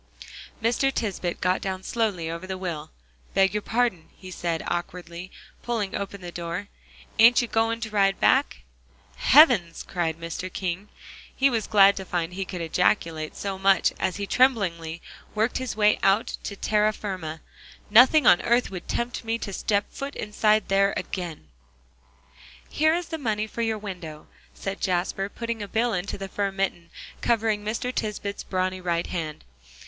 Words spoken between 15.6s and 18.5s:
way out to terra firma. "Nothing on